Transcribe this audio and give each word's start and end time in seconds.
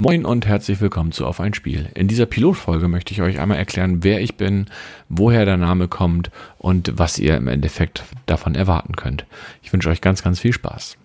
Moin 0.00 0.24
und 0.24 0.46
herzlich 0.46 0.80
willkommen 0.80 1.10
zu 1.10 1.26
Auf 1.26 1.40
ein 1.40 1.54
Spiel. 1.54 1.88
In 1.96 2.06
dieser 2.06 2.26
Pilotfolge 2.26 2.86
möchte 2.86 3.12
ich 3.12 3.20
euch 3.20 3.40
einmal 3.40 3.58
erklären, 3.58 4.04
wer 4.04 4.20
ich 4.20 4.36
bin, 4.36 4.66
woher 5.08 5.44
der 5.44 5.56
Name 5.56 5.88
kommt 5.88 6.30
und 6.56 6.92
was 6.96 7.18
ihr 7.18 7.36
im 7.36 7.48
Endeffekt 7.48 8.04
davon 8.26 8.54
erwarten 8.54 8.94
könnt. 8.94 9.26
Ich 9.60 9.72
wünsche 9.72 9.90
euch 9.90 10.00
ganz, 10.00 10.22
ganz 10.22 10.38
viel 10.38 10.52
Spaß. 10.52 10.96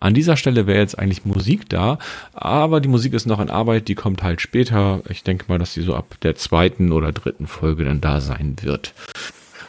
An 0.00 0.14
dieser 0.14 0.38
Stelle 0.38 0.66
wäre 0.66 0.78
jetzt 0.78 0.98
eigentlich 0.98 1.26
Musik 1.26 1.68
da, 1.68 1.98
aber 2.32 2.80
die 2.80 2.88
Musik 2.88 3.12
ist 3.12 3.26
noch 3.26 3.38
in 3.38 3.50
Arbeit, 3.50 3.88
die 3.88 3.94
kommt 3.94 4.22
halt 4.22 4.40
später. 4.40 5.02
Ich 5.10 5.22
denke 5.24 5.44
mal, 5.48 5.58
dass 5.58 5.74
die 5.74 5.82
so 5.82 5.94
ab 5.94 6.16
der 6.22 6.34
zweiten 6.34 6.90
oder 6.90 7.12
dritten 7.12 7.46
Folge 7.46 7.84
dann 7.84 8.00
da 8.00 8.22
sein 8.22 8.56
wird. 8.62 8.94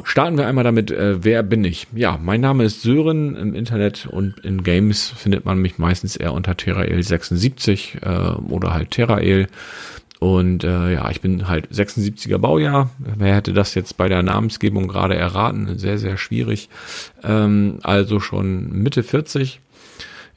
Starten 0.04 0.38
wir 0.38 0.48
einmal 0.48 0.64
damit, 0.64 0.92
äh, 0.92 1.24
wer 1.24 1.44
bin 1.44 1.64
ich? 1.64 1.88
Ja, 1.94 2.20
mein 2.22 2.42
Name 2.42 2.64
ist 2.64 2.82
Sören. 2.82 3.36
Im 3.36 3.54
Internet 3.54 4.08
und 4.08 4.40
in 4.40 4.64
Games 4.64 5.14
findet 5.16 5.46
man 5.46 5.58
mich 5.58 5.78
meistens 5.78 6.16
eher 6.16 6.34
unter 6.34 6.54
Terrael76 6.54 8.02
äh, 8.02 8.36
oder 8.52 8.74
halt 8.74 8.92
Terrael. 8.92 9.48
Und 10.20 10.64
äh, 10.64 10.94
ja, 10.94 11.10
ich 11.12 11.20
bin 11.20 11.50
halt 11.50 11.68
76er 11.68 12.38
Baujahr. 12.38 12.90
Wer 12.98 13.36
hätte 13.36 13.52
das 13.52 13.76
jetzt 13.76 13.98
bei 13.98 14.08
der 14.08 14.24
Namensgebung 14.24 14.88
gerade 14.88 15.16
erraten? 15.16 15.78
Sehr, 15.78 15.98
sehr 15.98 16.16
schwierig. 16.16 16.70
Ähm, 17.24 17.80
also 17.84 18.22
schon 18.22 18.72
Mitte 18.72 19.04
40. 19.04 19.60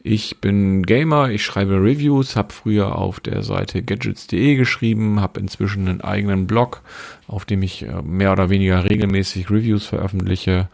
Ich 0.03 0.41
bin 0.41 0.85
Gamer, 0.85 1.31
ich 1.31 1.45
schreibe 1.45 1.83
Reviews, 1.83 2.37
habe 2.37 2.53
früher 2.53 2.97
auf 2.97 3.19
der 3.19 3.43
Seite 3.43 3.83
gadgets.de 3.83 4.55
geschrieben, 4.55 5.21
habe 5.21 5.41
inzwischen 5.41 5.89
einen 5.89 6.01
eigenen 6.01 6.47
Blog, 6.47 6.83
auf 7.27 7.45
dem 7.45 7.63
ich 7.63 7.83
äh, 7.83 8.03
mehr 8.03 8.33
oder 8.33 8.49
weniger 8.51 8.89
regelmäßig 8.89 9.51
Reviews 9.51 9.87
veröffentliche 9.87 10.69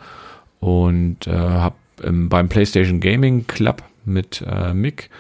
und 0.61 1.27
äh, 1.27 1.33
habe 1.33 1.77
beim 2.05 2.49
PlayStation 2.49 3.01
Gaming 3.01 3.47
Club 3.47 3.83
mit 4.05 4.45
äh, 4.47 4.75
Mick 4.75 5.11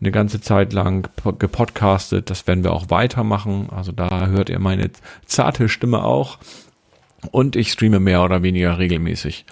eine 0.00 0.10
ganze 0.10 0.40
Zeit 0.40 0.72
lang 0.72 1.08
gepodcastet. 1.38 2.28
Das 2.28 2.46
werden 2.46 2.64
wir 2.64 2.72
auch 2.72 2.90
weitermachen. 2.90 3.68
Also 3.70 3.92
da 3.92 4.26
hört 4.26 4.50
ihr 4.50 4.58
meine 4.58 4.90
zarte 5.26 5.68
Stimme 5.68 6.04
auch. 6.04 6.38
Und 7.30 7.54
ich 7.54 7.70
streame 7.70 8.00
mehr 8.00 8.22
oder 8.24 8.42
weniger 8.42 8.78
regelmäßig. 8.78 9.46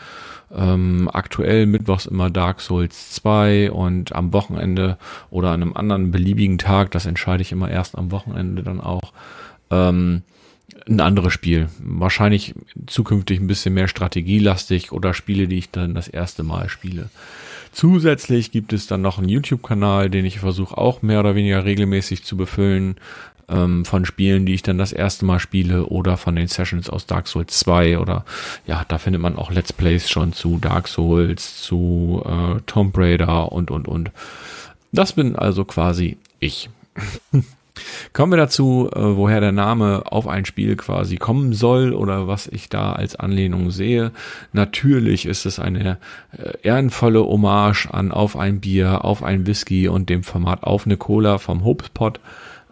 Ähm, 0.52 1.08
aktuell 1.12 1.66
mittwochs 1.66 2.06
immer 2.06 2.28
Dark 2.28 2.60
Souls 2.60 3.12
2 3.12 3.70
und 3.70 4.14
am 4.14 4.32
Wochenende 4.32 4.98
oder 5.30 5.50
an 5.50 5.62
einem 5.62 5.76
anderen 5.76 6.10
beliebigen 6.10 6.58
Tag, 6.58 6.90
das 6.90 7.06
entscheide 7.06 7.42
ich 7.42 7.52
immer 7.52 7.70
erst 7.70 7.96
am 7.96 8.10
Wochenende 8.10 8.62
dann 8.62 8.80
auch, 8.80 9.12
ähm, 9.70 10.22
ein 10.88 11.00
anderes 11.00 11.32
Spiel. 11.32 11.68
Wahrscheinlich 11.78 12.54
zukünftig 12.86 13.40
ein 13.40 13.46
bisschen 13.46 13.74
mehr 13.74 13.88
strategielastig 13.88 14.92
oder 14.92 15.14
Spiele, 15.14 15.46
die 15.46 15.58
ich 15.58 15.70
dann 15.70 15.94
das 15.94 16.08
erste 16.08 16.42
Mal 16.42 16.68
spiele. 16.68 17.10
Zusätzlich 17.72 18.50
gibt 18.50 18.72
es 18.72 18.88
dann 18.88 19.02
noch 19.02 19.18
einen 19.18 19.28
YouTube-Kanal, 19.28 20.10
den 20.10 20.24
ich 20.24 20.40
versuche 20.40 20.76
auch 20.76 21.02
mehr 21.02 21.20
oder 21.20 21.36
weniger 21.36 21.64
regelmäßig 21.64 22.24
zu 22.24 22.36
befüllen 22.36 22.96
ähm, 23.50 23.84
von 23.84 24.04
Spielen, 24.04 24.46
die 24.46 24.54
ich 24.54 24.62
dann 24.62 24.78
das 24.78 24.92
erste 24.92 25.24
Mal 25.24 25.38
spiele 25.38 25.86
oder 25.86 26.16
von 26.16 26.36
den 26.36 26.48
Sessions 26.48 26.88
aus 26.88 27.06
Dark 27.06 27.26
Souls 27.26 27.58
2 27.58 27.98
oder 27.98 28.24
ja, 28.66 28.84
da 28.88 28.98
findet 28.98 29.20
man 29.20 29.36
auch 29.36 29.50
Let's 29.50 29.72
Plays 29.72 30.08
schon 30.08 30.32
zu 30.32 30.58
Dark 30.58 30.88
Souls, 30.88 31.60
zu 31.60 32.22
äh, 32.24 32.60
Tomb 32.66 32.96
Raider 32.96 33.52
und 33.52 33.70
und 33.70 33.88
und. 33.88 34.10
Das 34.92 35.12
bin 35.12 35.36
also 35.36 35.64
quasi 35.64 36.18
ich. 36.38 36.70
Kommen 38.12 38.32
wir 38.32 38.36
dazu, 38.36 38.90
äh, 38.92 39.16
woher 39.16 39.40
der 39.40 39.52
Name 39.52 40.02
auf 40.06 40.26
ein 40.26 40.44
Spiel 40.44 40.76
quasi 40.76 41.16
kommen 41.16 41.52
soll 41.52 41.94
oder 41.94 42.28
was 42.28 42.46
ich 42.46 42.68
da 42.68 42.92
als 42.92 43.16
Anlehnung 43.16 43.70
sehe. 43.70 44.12
Natürlich 44.52 45.26
ist 45.26 45.46
es 45.46 45.58
eine 45.58 45.98
äh, 46.36 46.52
ehrenvolle 46.62 47.20
Hommage 47.20 47.88
an 47.90 48.12
Auf 48.12 48.36
ein 48.36 48.60
Bier, 48.60 49.04
auf 49.04 49.22
ein 49.22 49.46
Whisky 49.46 49.88
und 49.88 50.10
dem 50.10 50.24
Format 50.24 50.64
Auf 50.64 50.84
eine 50.84 50.96
Cola 50.96 51.38
vom 51.38 51.64
Hopespot. 51.64 52.20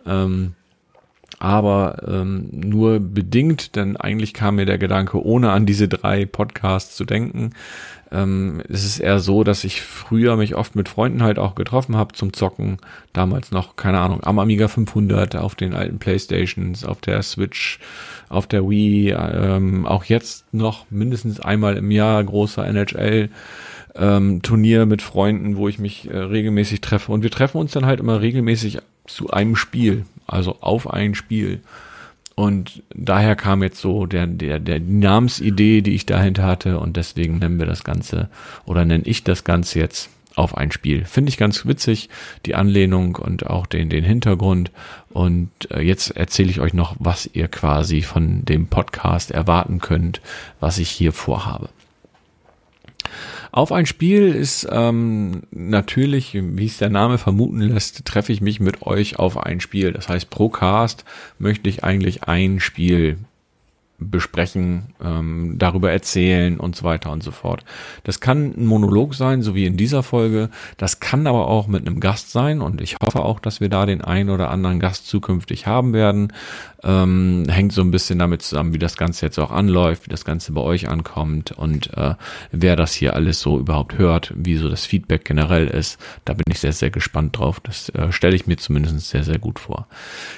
Ähm, 0.05 0.55
aber 1.39 2.03
ähm, 2.06 2.48
nur 2.53 2.98
bedingt, 2.98 3.77
denn 3.77 3.97
eigentlich 3.97 4.34
kam 4.34 4.56
mir 4.56 4.67
der 4.67 4.78
Gedanke, 4.78 5.25
ohne 5.25 5.50
an 5.50 5.67
diese 5.67 5.89
drei 5.89 6.27
Podcasts 6.27 6.97
zu 6.97 7.05
denken. 7.05 7.53
Ähm, 8.10 8.62
es 8.69 8.84
ist 8.84 9.00
eher 9.00 9.21
so, 9.21 9.44
dass 9.44 9.65
ich 9.65 9.82
früher 9.82 10.37
mich 10.37 10.54
oft 10.54 10.75
mit 10.75 10.88
Freunden 10.88 11.22
halt 11.22 11.38
auch 11.38 11.54
getroffen 11.54 11.97
habe 11.97 12.15
zum 12.15 12.32
Zocken. 12.32 12.78
Damals 13.12 13.50
noch, 13.53 13.76
keine 13.76 14.00
Ahnung, 14.00 14.21
am 14.25 14.38
Amiga 14.38 14.66
500, 14.66 15.37
auf 15.37 15.54
den 15.54 15.75
alten 15.75 15.99
Playstations, 15.99 16.84
auf 16.84 17.00
der 17.00 17.22
Switch, 17.22 17.78
auf 18.28 18.47
der 18.47 18.69
Wii, 18.69 19.10
ähm, 19.10 19.87
auch 19.87 20.05
jetzt 20.05 20.53
noch 20.53 20.87
mindestens 20.91 21.38
einmal 21.38 21.76
im 21.76 21.91
Jahr 21.91 22.22
großer 22.25 22.66
NHL. 22.66 23.31
Ähm, 23.94 24.43
Turnier 24.43 24.87
mit 24.87 25.03
Freunden, 25.03 25.56
wo 25.56 25.69
ich 25.69 25.78
mich 25.78 26.10
äh, 26.10 26.16
regelmäßig 26.16 26.81
treffe. 26.81 27.12
Und 27.12 27.22
wir 27.22 27.31
treffen 27.31 27.59
uns 27.59 27.72
dann 27.72 27.87
halt 27.87 28.00
immer 28.00 28.20
regelmäßig 28.20 28.78
zu 29.08 29.30
einem 29.30 29.56
Spiel 29.56 30.04
also 30.28 30.58
auf 30.60 30.88
ein 30.88 31.16
Spiel. 31.16 31.60
Und 32.36 32.84
daher 32.94 33.34
kam 33.34 33.64
jetzt 33.64 33.80
so 33.80 34.06
der, 34.06 34.28
der, 34.28 34.60
der 34.60 34.78
Namensidee, 34.78 35.80
die 35.80 35.94
ich 35.94 36.06
dahinter 36.06 36.44
hatte. 36.44 36.78
Und 36.78 36.96
deswegen 36.96 37.38
nennen 37.38 37.58
wir 37.58 37.66
das 37.66 37.82
Ganze 37.82 38.28
oder 38.64 38.84
nenne 38.84 39.04
ich 39.04 39.24
das 39.24 39.42
Ganze 39.42 39.80
jetzt 39.80 40.08
auf 40.36 40.56
ein 40.56 40.70
Spiel. 40.70 41.04
Finde 41.04 41.30
ich 41.30 41.36
ganz 41.36 41.66
witzig, 41.66 42.08
die 42.46 42.54
Anlehnung 42.54 43.16
und 43.16 43.46
auch 43.46 43.66
den, 43.66 43.88
den 43.88 44.04
Hintergrund. 44.04 44.70
Und 45.08 45.50
äh, 45.72 45.80
jetzt 45.80 46.16
erzähle 46.16 46.50
ich 46.50 46.60
euch 46.60 46.75
noch, 46.75 46.94
was 47.00 47.28
ihr 47.32 47.48
quasi 47.48 48.02
von 48.02 48.44
dem 48.44 48.69
Podcast 48.69 49.32
erwarten 49.32 49.80
könnt, 49.80 50.20
was 50.60 50.78
ich 50.78 50.90
hier 50.90 51.12
vorhabe. 51.12 51.70
Auf 53.50 53.72
ein 53.72 53.86
Spiel 53.86 54.28
ist 54.28 54.69
ähm, 54.70 55.42
natürlich, 55.50 56.34
wie 56.34 56.66
es 56.66 56.78
der 56.78 56.91
Name 56.91 57.19
vermuten 57.19 57.60
lässt, 57.60 58.04
treffe 58.04 58.32
ich 58.32 58.41
mich 58.41 58.60
mit 58.60 58.82
euch 58.82 59.19
auf 59.19 59.38
ein 59.38 59.60
Spiel. 59.60 59.92
Das 59.92 60.09
heißt, 60.09 60.31
pro 60.31 60.48
Cast 60.48 61.04
möchte 61.38 61.69
ich 61.69 61.84
eigentlich 61.84 62.25
ein 62.25 62.60
Spiel 62.60 63.19
besprechen, 63.98 64.94
ähm, 65.03 65.56
darüber 65.58 65.91
erzählen 65.91 66.60
und 66.60 66.76
so 66.76 66.84
weiter 66.84 67.10
und 67.10 67.22
so 67.22 67.32
fort. 67.32 67.64
Das 68.04 68.20
kann 68.20 68.54
ein 68.56 68.66
Monolog 68.66 69.14
sein, 69.14 69.42
so 69.42 69.56
wie 69.56 69.66
in 69.66 69.76
dieser 69.76 70.04
Folge. 70.04 70.50
Das 70.76 71.00
kann 71.00 71.26
aber 71.26 71.48
auch 71.48 71.66
mit 71.66 71.87
einem 71.87 71.98
Gast 71.98 72.31
sein 72.31 72.60
und 72.60 72.81
ich 72.81 72.97
hoffe 73.03 73.25
auch, 73.25 73.41
dass 73.41 73.60
wir 73.60 73.69
da 73.69 73.87
den 73.87 74.00
einen 74.00 74.31
oder 74.31 74.50
anderen 74.50 74.78
Gast 74.78 75.08
zukünftig 75.08 75.66
haben 75.66 75.92
werden. 75.92 76.32
Ähm, 76.84 77.47
hängt 77.49 77.72
so 77.72 77.81
ein 77.81 77.91
bisschen 77.91 78.21
damit 78.21 78.43
zusammen, 78.43 78.72
wie 78.72 78.78
das 78.78 78.97
Ganze 78.97 79.27
jetzt 79.27 79.39
auch 79.39 79.50
anläuft, 79.50 80.06
wie 80.06 80.11
das 80.11 80.25
Ganze 80.25 80.53
bei 80.53 80.61
euch 80.61 80.89
ankommt 80.89 81.50
und 81.50 81.93
äh, 81.97 82.15
wer 82.53 82.77
das 82.77 82.94
hier 82.94 83.15
alles 83.15 83.41
so 83.41 83.59
überhaupt 83.59 83.99
hört, 83.99 84.33
wie 84.37 84.56
so 84.56 84.69
das 84.69 84.87
Feedback 84.87 85.25
generell 85.25 85.67
ist. 85.67 85.99
Da 86.25 86.34
bin 86.34 86.44
ich 86.49 86.61
sehr, 86.61 86.72
sehr 86.72 86.91
gespannt 86.91 87.38
drauf. 87.38 87.59
Das 87.61 87.88
äh, 87.91 88.12
stelle 88.12 88.37
ich 88.37 88.47
mir 88.47 88.59
zumindest 88.59 89.09
sehr, 89.09 89.25
sehr 89.25 89.41
gut 89.41 89.59
vor. 89.59 89.88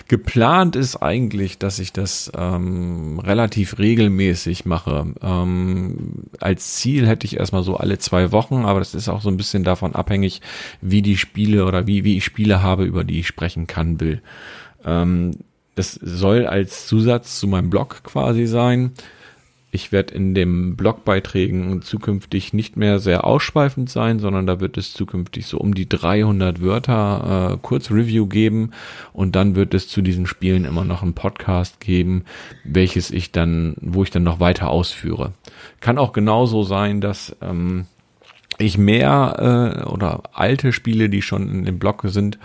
Geplant 0.08 0.76
ist 0.76 0.96
eigentlich, 0.96 1.58
dass 1.58 1.78
ich 1.78 1.92
das 1.92 2.32
ähm, 2.34 3.18
relativ 3.18 3.78
regelmäßig 3.78 4.64
mache. 4.64 5.12
Ähm, 5.22 6.24
als 6.40 6.76
Ziel 6.76 7.06
hätte 7.06 7.26
ich 7.26 7.36
erstmal 7.36 7.62
so 7.62 7.76
alle 7.76 7.98
zwei 7.98 8.32
Wochen, 8.32 8.64
aber 8.64 8.78
das 8.78 8.94
ist 8.94 9.10
auch 9.10 9.20
so 9.20 9.28
ein 9.28 9.36
bisschen 9.36 9.62
davon 9.62 9.94
abhängig, 9.94 10.40
wie 10.80 11.02
die 11.02 11.18
Spiele 11.18 11.66
oder 11.66 11.86
wie, 11.86 12.04
wie 12.04 12.16
ich 12.16 12.24
Spiele 12.24 12.62
habe, 12.62 12.84
über 12.84 13.04
die 13.04 13.20
ich 13.20 13.26
sprechen 13.26 13.66
kann, 13.66 14.00
will. 14.00 14.22
Ähm, 14.84 15.32
das 15.80 15.94
soll 15.94 16.46
als 16.46 16.86
Zusatz 16.86 17.40
zu 17.40 17.48
meinem 17.48 17.70
Blog 17.70 18.02
quasi 18.02 18.44
sein. 18.44 18.92
Ich 19.70 19.92
werde 19.92 20.12
in 20.12 20.34
den 20.34 20.76
Blogbeiträgen 20.76 21.80
zukünftig 21.80 22.52
nicht 22.52 22.76
mehr 22.76 22.98
sehr 22.98 23.24
ausschweifend 23.24 23.88
sein, 23.88 24.18
sondern 24.18 24.46
da 24.46 24.60
wird 24.60 24.76
es 24.76 24.92
zukünftig 24.92 25.46
so 25.46 25.56
um 25.56 25.72
die 25.72 25.88
300 25.88 26.60
Wörter 26.60 27.54
äh, 27.54 27.56
Kurzreview 27.62 28.26
geben 28.26 28.72
und 29.14 29.34
dann 29.36 29.56
wird 29.56 29.72
es 29.72 29.88
zu 29.88 30.02
diesen 30.02 30.26
Spielen 30.26 30.66
immer 30.66 30.84
noch 30.84 31.02
einen 31.02 31.14
Podcast 31.14 31.80
geben, 31.80 32.24
welches 32.62 33.10
ich 33.10 33.32
dann, 33.32 33.74
wo 33.80 34.02
ich 34.02 34.10
dann 34.10 34.24
noch 34.24 34.38
weiter 34.38 34.68
ausführe. 34.68 35.32
Kann 35.80 35.96
auch 35.96 36.12
genauso 36.12 36.62
sein, 36.62 37.00
dass 37.00 37.34
ähm, 37.40 37.86
ich 38.58 38.76
mehr 38.76 39.80
äh, 39.80 39.88
oder 39.88 40.24
alte 40.34 40.74
Spiele, 40.74 41.08
die 41.08 41.22
schon 41.22 41.48
in 41.48 41.64
dem 41.64 41.78
Blog 41.78 42.02
sind, 42.04 42.38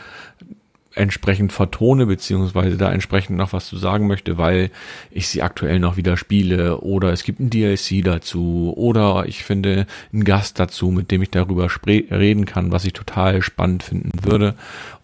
entsprechend 0.96 1.52
vertone, 1.52 2.06
beziehungsweise 2.06 2.78
da 2.78 2.92
entsprechend 2.92 3.38
noch 3.38 3.54
was 3.54 3.68
zu 3.68 3.78
sagen 3.78 4.08
möchte, 4.08 4.38
weil 4.38 4.72
ich 5.12 5.28
sie 5.28 5.42
aktuell 5.42 5.80
noch 5.80 5.98
wieder 5.98 6.18
spiele 6.18 6.80
oder 6.80 7.12
es 7.12 7.24
gibt 7.24 7.40
ein 7.40 7.50
DLC 7.50 8.04
dazu 8.04 8.74
oder 8.76 9.26
ich 9.28 9.44
finde 9.44 9.88
einen 10.14 10.24
Gast 10.24 10.60
dazu, 10.60 10.92
mit 10.92 11.12
dem 11.12 11.22
ich 11.22 11.30
darüber 11.30 11.70
reden 11.86 12.46
kann, 12.46 12.72
was 12.72 12.86
ich 12.86 12.94
total 12.94 13.42
spannend 13.42 13.84
finden 13.84 14.12
würde. 14.24 14.56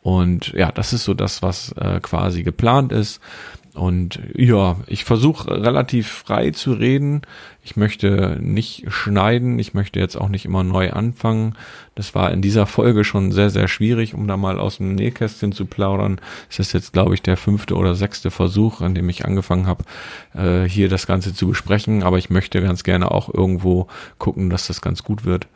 Und 0.01 0.53
ja, 0.53 0.71
das 0.71 0.93
ist 0.93 1.03
so 1.03 1.13
das, 1.13 1.41
was 1.41 1.73
äh, 1.73 1.99
quasi 1.99 2.43
geplant 2.43 2.91
ist. 2.91 3.19
Und 3.73 4.19
ja, 4.35 4.77
ich 4.87 5.05
versuche 5.05 5.49
relativ 5.49 6.07
frei 6.07 6.51
zu 6.51 6.73
reden. 6.73 7.21
Ich 7.63 7.75
möchte 7.75 8.37
nicht 8.41 8.85
schneiden, 8.87 9.59
ich 9.59 9.75
möchte 9.75 9.99
jetzt 9.99 10.15
auch 10.15 10.29
nicht 10.29 10.45
immer 10.45 10.63
neu 10.63 10.91
anfangen. 10.91 11.55
Das 11.93 12.15
war 12.15 12.31
in 12.31 12.41
dieser 12.41 12.65
Folge 12.65 13.03
schon 13.03 13.31
sehr, 13.31 13.51
sehr 13.51 13.67
schwierig, 13.67 14.15
um 14.15 14.27
da 14.27 14.35
mal 14.35 14.59
aus 14.59 14.77
dem 14.77 14.95
Nähkästchen 14.95 15.51
zu 15.51 15.65
plaudern. 15.65 16.19
Es 16.49 16.57
ist 16.57 16.73
jetzt, 16.73 16.91
glaube 16.91 17.13
ich, 17.13 17.21
der 17.21 17.37
fünfte 17.37 17.75
oder 17.75 17.93
sechste 17.93 18.31
Versuch, 18.31 18.81
an 18.81 18.95
dem 18.95 19.09
ich 19.09 19.25
angefangen 19.25 19.67
habe, 19.67 19.83
äh, 20.33 20.67
hier 20.67 20.89
das 20.89 21.05
Ganze 21.05 21.35
zu 21.35 21.49
besprechen. 21.49 22.01
Aber 22.01 22.17
ich 22.17 22.31
möchte 22.31 22.61
ganz 22.61 22.83
gerne 22.83 23.11
auch 23.11 23.31
irgendwo 23.31 23.87
gucken, 24.17 24.49
dass 24.49 24.65
das 24.65 24.81
ganz 24.81 25.03
gut 25.03 25.23
wird. 25.23 25.47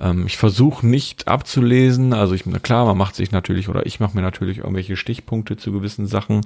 Ähm, 0.00 0.24
ich 0.26 0.38
versuche 0.38 0.86
nicht 0.86 1.28
abzulesen. 1.28 2.14
Also 2.14 2.34
ich, 2.34 2.44
klar, 2.62 2.86
man 2.86 2.96
macht 2.96 3.16
sich 3.16 3.32
natürlich 3.32 3.68
oder 3.68 3.84
ich 3.84 4.00
mache 4.00 4.16
mir 4.16 4.22
natürlich 4.22 4.58
irgendwelche 4.58 4.96
Stichpunkte 4.96 5.58
zu 5.58 5.72
gewissen 5.72 6.06
Sachen. 6.06 6.40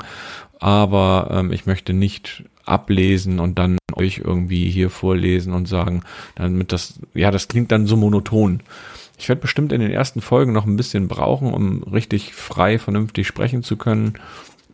Aber 0.59 1.29
ähm, 1.31 1.53
ich 1.53 1.67
möchte 1.67 1.93
nicht 1.93 2.45
ablesen 2.67 3.41
und 3.41 3.59
dann 3.59 3.79
euch 3.95 4.19
irgendwie 4.25 4.71
hier 4.71 4.91
vorlesen 4.91 5.53
und 5.53 5.69
sagen, 5.69 6.03
damit 6.35 6.73
das, 6.73 7.01
ja, 7.15 7.31
das 7.31 7.49
klingt 7.49 7.73
dann 7.73 7.87
so 7.87 7.97
monoton. 7.97 8.61
Ich 9.19 9.29
werde 9.29 9.43
bestimmt 9.43 9.73
in 9.73 9.81
den 9.81 9.91
ersten 9.91 10.21
Folgen 10.21 10.53
noch 10.53 10.67
ein 10.67 10.77
bisschen 10.77 11.07
brauchen, 11.09 11.53
um 11.53 11.83
richtig 11.85 12.35
frei, 12.35 12.79
vernünftig 12.79 13.27
sprechen 13.27 13.63
zu 13.63 13.77
können. 13.77 14.19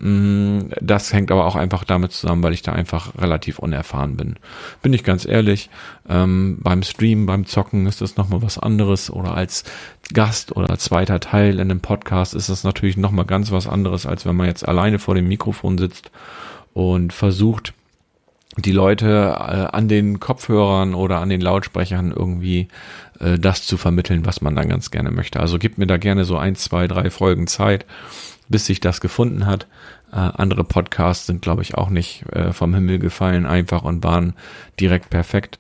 Mm, 0.01 0.71
das 0.81 1.13
hängt 1.13 1.31
aber 1.31 1.45
auch 1.45 1.57
einfach 1.57 1.85
damit 1.85 2.13
zusammen, 2.13 2.43
weil 2.43 2.55
ich 2.55 2.63
da 2.63 2.73
einfach 2.73 3.15
relativ 3.19 3.59
unerfahren 3.59 4.17
bin. 4.17 4.37
Bin 4.81 4.95
ich 4.95 5.05
ganz 5.05 5.27
ehrlich, 5.27 5.69
ähm, 6.09 6.59
beim 6.63 6.83
Stream, 6.83 7.27
beim 7.27 7.45
Zocken 7.45 7.87
ist 7.87 8.01
das 8.01 8.17
nochmal 8.17 8.41
was 8.41 8.59
anderes 8.59 9.11
oder 9.11 9.35
als 9.35 9.65
Gast 10.15 10.57
oder 10.57 10.79
zweiter 10.79 11.21
Teil 11.21 11.55
in 11.55 11.71
einem 11.71 11.81
Podcast 11.81 12.33
ist 12.35 12.49
das 12.49 12.65
natürlich 12.65 12.97
nochmal 12.97 13.27
ganz 13.27 13.53
was 13.53 13.67
anderes, 13.67 14.07
als 14.07 14.25
wenn 14.25 14.37
man 14.37 14.47
jetzt 14.47 14.67
alleine 14.67 14.99
vor 14.99 15.15
dem 15.15 15.29
Mikrofon 15.29 15.77
sitzt 15.77 16.11
und 16.73 17.13
versucht, 17.13 17.75
die 18.56 18.73
Leute 18.73 19.06
äh, 19.06 19.76
an 19.76 19.88
den 19.88 20.20
Kopfhörern 20.20 20.94
oder 20.94 21.20
an 21.20 21.29
den 21.29 21.41
Lautsprechern 21.41 22.12
irgendwie 22.12 22.69
äh, 23.20 23.38
das 23.38 23.67
zu 23.67 23.76
vermitteln, 23.76 24.26
was 24.26 24.41
man 24.41 24.56
dann 24.56 24.69
ganz 24.69 24.91
gerne 24.91 25.11
möchte. 25.11 25.41
Also 25.41 25.58
gibt 25.58 25.79
mir 25.79 25.87
da 25.87 25.97
gerne 25.97 26.25
so 26.25 26.37
ein, 26.37 26.56
zwei, 26.56 26.88
drei 26.88 27.11
Folgen 27.11 27.47
Zeit, 27.47 27.87
bis 28.49 28.67
sich 28.67 28.81
das 28.81 29.00
gefunden 29.00 29.47
hat. 29.47 29.67
Äh, 30.12 30.17
andere 30.17 30.64
Podcasts 30.64 31.26
sind, 31.26 31.43
glaube 31.43 31.62
ich, 31.62 31.76
auch 31.76 31.91
nicht 31.91 32.25
äh, 32.32 32.52
vom 32.52 32.75
Himmel 32.75 32.99
gefallen, 32.99 33.47
einfach 33.47 33.82
und 33.82 34.02
waren 34.02 34.35
direkt 34.81 35.11
perfekt. 35.11 35.58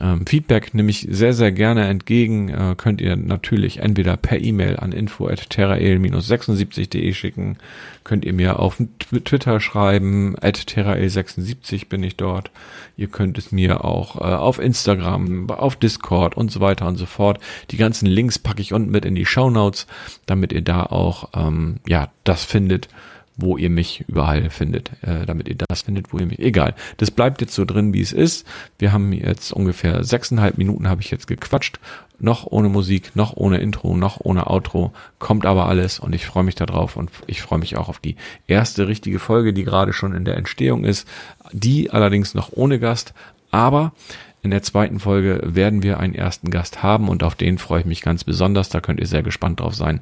Ähm, 0.00 0.26
Feedback 0.26 0.74
nehme 0.74 0.90
ich 0.90 1.06
sehr, 1.10 1.32
sehr 1.32 1.52
gerne 1.52 1.86
entgegen. 1.86 2.48
Äh, 2.48 2.74
könnt 2.76 3.00
ihr 3.00 3.14
natürlich 3.16 3.78
entweder 3.78 4.16
per 4.16 4.40
E-Mail 4.40 4.76
an 4.76 4.90
info.terrael-76.de 4.92 7.12
schicken. 7.12 7.58
Könnt 8.04 8.24
ihr 8.24 8.32
mir 8.32 8.60
auf 8.60 8.78
Twitter 8.98 9.60
schreiben. 9.60 10.34
At 10.40 10.58
terrael76 10.58 11.88
bin 11.88 12.02
ich 12.02 12.16
dort. 12.16 12.50
Ihr 12.96 13.08
könnt 13.08 13.36
es 13.38 13.52
mir 13.52 13.84
auch 13.84 14.16
äh, 14.16 14.34
auf 14.34 14.58
Instagram, 14.58 15.50
auf 15.50 15.76
Discord 15.76 16.36
und 16.36 16.50
so 16.50 16.60
weiter 16.60 16.86
und 16.86 16.96
so 16.96 17.06
fort. 17.06 17.38
Die 17.70 17.76
ganzen 17.76 18.06
Links 18.06 18.38
packe 18.38 18.62
ich 18.62 18.72
unten 18.72 18.90
mit 18.90 19.04
in 19.04 19.14
die 19.14 19.26
Show 19.26 19.50
Notes, 19.50 19.86
damit 20.26 20.52
ihr 20.52 20.62
da 20.62 20.84
auch, 20.84 21.30
ähm, 21.34 21.76
ja, 21.86 22.08
das 22.24 22.44
findet, 22.44 22.88
wo 23.38 23.56
ihr 23.56 23.70
mich 23.70 24.04
überall 24.08 24.50
findet, 24.50 24.90
äh, 25.02 25.24
damit 25.24 25.48
ihr 25.48 25.54
das 25.56 25.82
findet, 25.82 26.12
wo 26.12 26.18
ihr 26.18 26.26
mich. 26.26 26.40
Egal. 26.40 26.74
Das 26.96 27.12
bleibt 27.12 27.40
jetzt 27.40 27.54
so 27.54 27.64
drin, 27.64 27.94
wie 27.94 28.00
es 28.00 28.12
ist. 28.12 28.46
Wir 28.78 28.92
haben 28.92 29.12
jetzt 29.12 29.52
ungefähr 29.52 30.02
sechseinhalb 30.04 30.58
Minuten 30.58 30.88
habe 30.88 31.00
ich 31.00 31.10
jetzt 31.10 31.28
gequatscht. 31.28 31.78
Noch 32.18 32.46
ohne 32.46 32.68
Musik, 32.68 33.14
noch 33.14 33.36
ohne 33.36 33.58
Intro, 33.58 33.96
noch 33.96 34.18
ohne 34.20 34.48
Outro. 34.48 34.92
Kommt 35.20 35.46
aber 35.46 35.66
alles 35.68 36.00
und 36.00 36.12
ich 36.16 36.26
freue 36.26 36.42
mich 36.42 36.56
darauf 36.56 36.96
und 36.96 37.10
ich 37.28 37.40
freue 37.40 37.60
mich 37.60 37.76
auch 37.76 37.88
auf 37.88 38.00
die 38.00 38.16
erste 38.48 38.88
richtige 38.88 39.20
Folge, 39.20 39.52
die 39.52 39.62
gerade 39.62 39.92
schon 39.92 40.12
in 40.14 40.24
der 40.24 40.36
Entstehung 40.36 40.84
ist. 40.84 41.06
Die 41.52 41.90
allerdings 41.90 42.34
noch 42.34 42.50
ohne 42.52 42.80
Gast. 42.80 43.14
Aber 43.52 43.92
in 44.42 44.50
der 44.50 44.62
zweiten 44.62 44.98
Folge 44.98 45.40
werden 45.44 45.84
wir 45.84 46.00
einen 46.00 46.14
ersten 46.14 46.50
Gast 46.50 46.82
haben 46.82 47.08
und 47.08 47.22
auf 47.22 47.36
den 47.36 47.58
freue 47.58 47.80
ich 47.80 47.86
mich 47.86 48.02
ganz 48.02 48.24
besonders. 48.24 48.68
Da 48.68 48.80
könnt 48.80 48.98
ihr 48.98 49.06
sehr 49.06 49.22
gespannt 49.22 49.60
drauf 49.60 49.76
sein. 49.76 50.00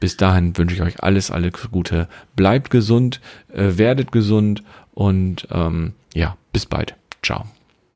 Bis 0.00 0.16
dahin 0.16 0.56
wünsche 0.56 0.74
ich 0.74 0.82
euch 0.82 1.02
alles, 1.02 1.30
alles 1.30 1.52
Gute. 1.70 2.08
Bleibt 2.36 2.70
gesund, 2.70 3.20
äh, 3.52 3.76
werdet 3.76 4.12
gesund 4.12 4.62
und 4.94 5.48
ähm, 5.50 5.94
ja, 6.14 6.36
bis 6.52 6.66
bald. 6.66 6.94
Ciao. 7.22 7.46